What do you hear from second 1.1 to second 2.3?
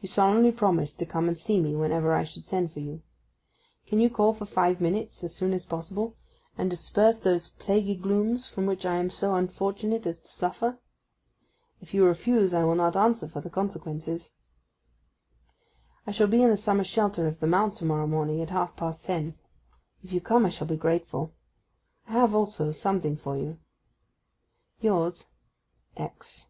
and see me whenever I